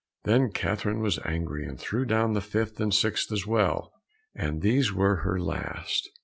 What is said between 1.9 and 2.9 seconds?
down the fifth